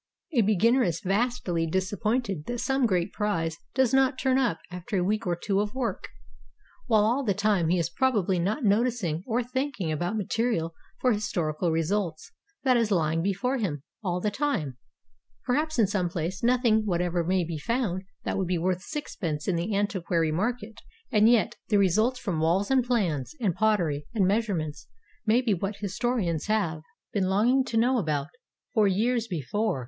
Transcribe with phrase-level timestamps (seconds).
[0.31, 4.97] A begin ner is vastly disappointed that some great prize does not turn up after
[4.97, 6.07] a week or two of work;
[6.87, 11.11] while all the time he is probably not noticing or thinking about mate rial for
[11.11, 12.31] historical results
[12.63, 14.77] that is lying before him all the 80 HOW TO EXCAVATE A BURIED TOWN time.
[15.45, 19.55] Perhaps in some place nothing whatever may be found that would be worth sixpence in
[19.55, 20.81] the antiquary market,
[21.11, 24.87] and yet the results from walls and plans and pottery and measurements
[25.27, 26.81] may be what historians have
[27.13, 28.29] been longing to know about
[28.73, 29.79] for years before.